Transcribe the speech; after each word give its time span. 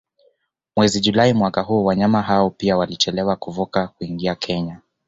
Mwezi 0.75 0.99
Julai 0.99 1.33
mwaka 1.33 1.61
huu 1.61 1.85
wanyama 1.85 2.21
hao 2.21 2.49
pia 2.49 2.77
walichelewa 2.77 3.35
kuvuka 3.35 3.87
kuingia 3.87 4.35
Kenya 4.35 4.79